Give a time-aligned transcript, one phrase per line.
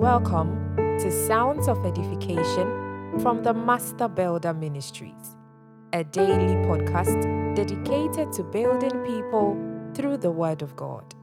[0.00, 5.36] Welcome to Sounds of Edification from the Master Builder Ministries,
[5.92, 9.58] a daily podcast dedicated to building people
[9.92, 11.14] through the Word of God.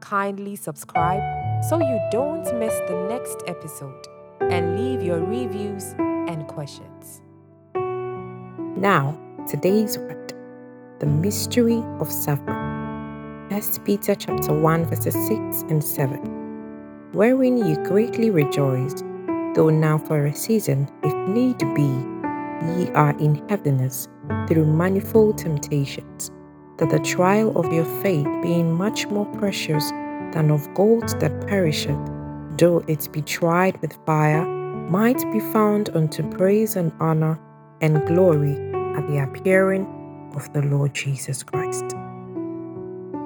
[0.00, 1.20] Kindly subscribe
[1.68, 4.06] so you don't miss the next episode
[4.40, 7.20] and leave your reviews and questions.
[7.74, 10.32] Now, today's word
[11.00, 13.50] the mystery of suffering.
[13.50, 16.41] 1 Peter chapter 1 verses 6 and 7
[17.12, 19.04] wherein ye greatly rejoiced,
[19.54, 21.90] though now for a season, if need be,
[22.76, 24.08] ye are in heaviness
[24.48, 26.30] through manifold temptations,
[26.78, 29.90] that the trial of your faith, being much more precious
[30.32, 31.98] than of gold that perisheth,
[32.56, 34.46] though it be tried with fire,
[34.88, 37.38] might be found unto praise and honor
[37.82, 38.54] and glory
[38.96, 39.86] at the appearing
[40.34, 41.90] of the Lord Jesus Christ.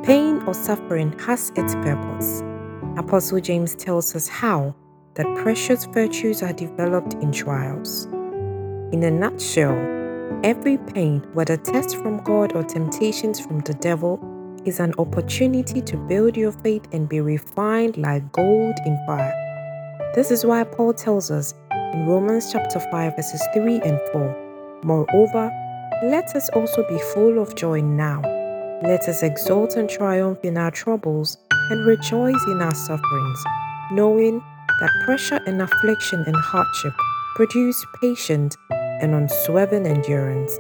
[0.03, 2.43] Pain or suffering has its purpose
[2.97, 4.75] Apostle James tells us how
[5.15, 8.07] that precious virtues are developed in trials.
[8.93, 9.77] In a nutshell,
[10.43, 14.19] every pain, whether test from God or temptations from the devil,
[14.65, 19.35] is an opportunity to build your faith and be refined like gold in fire.
[20.15, 21.55] This is why Paul tells us
[21.93, 25.53] in Romans chapter 5 verses 3 and 4, Moreover,
[26.05, 28.23] let us also be full of joy now.
[28.83, 31.39] Let us exult and triumph in our troubles
[31.71, 33.45] and rejoice in our sufferings,
[33.91, 34.43] knowing
[34.81, 36.93] that pressure and affliction and hardship
[37.35, 40.59] produce patience and unswerving endurance.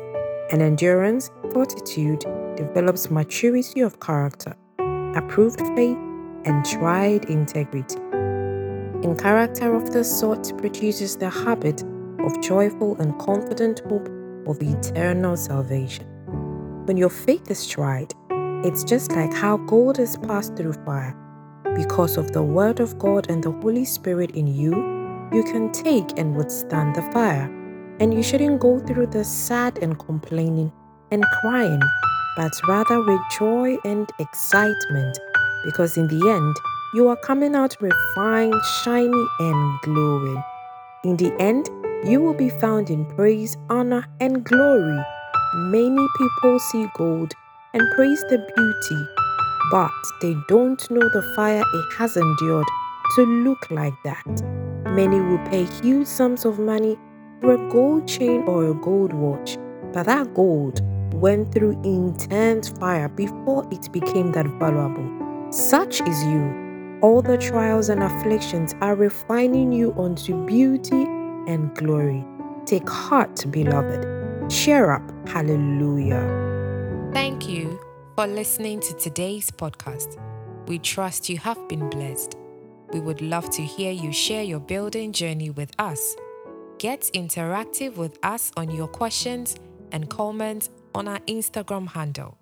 [0.50, 2.24] And endurance, fortitude,
[2.56, 4.54] develops maturity of character,
[5.16, 5.98] approved faith,
[6.44, 7.98] and tried integrity.
[9.02, 11.82] And character of this sort produces the habit
[12.20, 14.08] of joyful and confident hope
[14.46, 16.06] of eternal salvation.
[16.86, 18.14] When your faith is tried,
[18.64, 21.16] it's just like how gold is passed through fire.
[21.76, 24.72] Because of the Word of God and the Holy Spirit in you,
[25.32, 27.52] you can take and withstand the fire.
[28.00, 30.72] And you shouldn't go through the sad and complaining
[31.10, 31.82] and crying,
[32.36, 35.18] but rather with joy and excitement,
[35.64, 36.56] because in the end,
[36.94, 40.42] you are coming out refined, shiny, and glowing.
[41.04, 41.68] In the end,
[42.04, 45.04] you will be found in praise, honor, and glory.
[45.54, 47.34] Many people see gold
[47.76, 49.06] and praise the beauty,
[49.70, 49.90] but
[50.22, 52.66] they don't know the fire it has endured
[53.14, 54.42] to look like that.
[54.94, 56.96] Many will pay huge sums of money
[57.42, 59.58] for a gold chain or a gold watch,
[59.92, 60.80] but that gold
[61.12, 65.52] went through intense fire before it became that valuable.
[65.52, 66.98] Such is you.
[67.02, 71.02] All the trials and afflictions are refining you unto beauty
[71.46, 72.24] and glory.
[72.64, 74.50] Take heart, beloved.
[74.50, 75.28] Cheer up.
[75.28, 76.55] Hallelujah.
[77.16, 77.80] Thank you
[78.14, 80.20] for listening to today's podcast.
[80.68, 82.36] We trust you have been blessed.
[82.92, 86.14] We would love to hear you share your building journey with us.
[86.76, 89.56] Get interactive with us on your questions
[89.92, 92.36] and comments on our Instagram handle.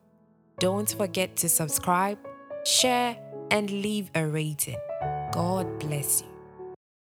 [0.59, 2.19] Don't forget to subscribe,
[2.65, 3.17] share,
[3.53, 4.79] and leave a rating.
[5.31, 6.34] God bless you.